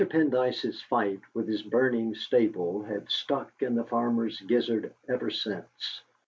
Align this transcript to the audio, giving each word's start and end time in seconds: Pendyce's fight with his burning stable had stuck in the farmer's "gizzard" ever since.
Pendyce's 0.03 0.81
fight 0.81 1.19
with 1.35 1.47
his 1.47 1.61
burning 1.61 2.15
stable 2.15 2.81
had 2.81 3.07
stuck 3.11 3.53
in 3.61 3.75
the 3.75 3.83
farmer's 3.85 4.41
"gizzard" 4.41 4.95
ever 5.07 5.29
since. 5.29 6.01